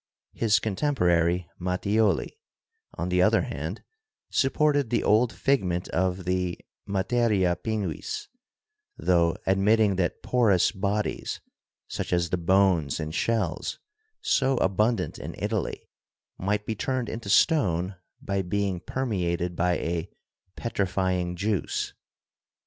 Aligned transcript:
His 0.33 0.57
contemporary, 0.57 1.47
Mattioli, 1.59 2.39
on 2.95 3.09
the 3.09 3.21
other 3.21 3.43
hand, 3.43 3.83
supported 4.31 4.89
the 4.89 5.03
old 5.03 5.31
figment 5.31 5.89
of 5.89 6.25
the 6.25 6.57
"materia 6.87 7.55
pinguis," 7.55 8.27
tho 8.97 9.35
admitting 9.45 9.97
that 9.97 10.23
porous 10.23 10.71
bodies, 10.71 11.39
such 11.87 12.11
as 12.11 12.31
the 12.31 12.37
bones 12.37 12.99
and 12.99 13.13
shells 13.13 13.77
so 14.21 14.57
abundant 14.57 15.19
in 15.19 15.35
Italy, 15.37 15.87
might 16.35 16.65
be 16.65 16.73
turned 16.73 17.07
into 17.07 17.29
stone 17.29 17.95
by 18.23 18.41
being 18.41 18.79
permeated 18.79 19.55
by 19.55 19.77
a 19.77 20.09
petrifying 20.55 21.35
juice. 21.35 21.93